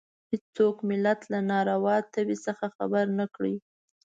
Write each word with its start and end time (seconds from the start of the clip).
هېڅوک 0.29 0.77
ملت 0.89 1.21
له 1.31 1.39
ناروا 1.49 1.95
تبې 2.13 2.37
څخه 2.45 2.65
خبر 2.77 3.05
نه 3.19 3.25
کړي. 3.35 3.55